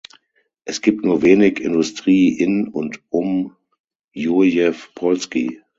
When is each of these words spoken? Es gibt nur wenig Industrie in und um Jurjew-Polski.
Es 0.65 0.81
gibt 0.81 1.05
nur 1.05 1.21
wenig 1.21 1.59
Industrie 1.61 2.29
in 2.29 2.69
und 2.69 3.03
um 3.11 3.55
Jurjew-Polski. 4.13 5.61